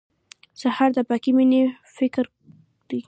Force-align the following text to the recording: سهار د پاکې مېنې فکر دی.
سهار 0.61 0.89
د 0.95 0.97
پاکې 1.09 1.31
مېنې 1.35 1.61
فکر 1.97 2.25
دی. 2.89 2.99